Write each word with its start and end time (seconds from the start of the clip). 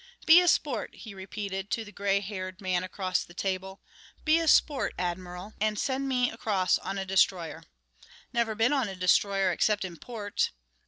"Be 0.25 0.41
a 0.41 0.47
sport," 0.47 0.95
he 0.95 1.13
repeated 1.13 1.69
to 1.69 1.85
the 1.85 1.91
gray 1.91 2.21
haired 2.21 2.59
man 2.59 2.83
across 2.83 3.23
the 3.23 3.35
table. 3.35 3.81
"Be 4.25 4.39
a 4.39 4.47
sport, 4.47 4.95
Admiral, 4.97 5.53
and 5.61 5.77
send 5.77 6.09
me 6.09 6.31
across 6.31 6.79
on 6.79 6.97
a 6.97 7.05
destroyer. 7.05 7.61
Never 8.33 8.55
been 8.55 8.73
on 8.73 8.89
a 8.89 8.95
destroyer 8.95 9.51
except 9.51 9.85
in 9.85 9.97
port. 9.97 10.49